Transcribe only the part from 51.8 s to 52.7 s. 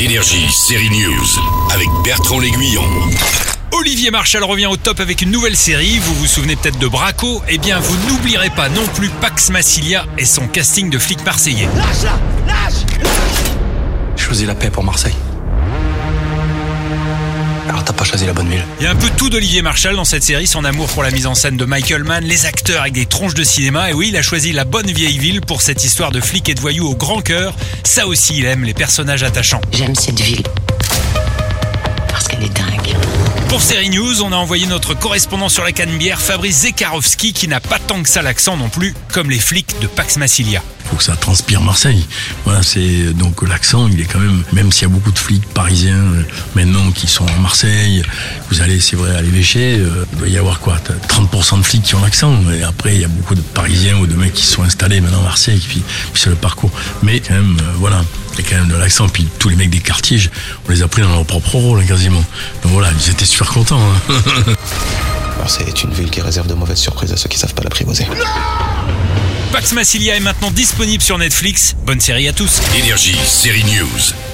qui ont l'accent, et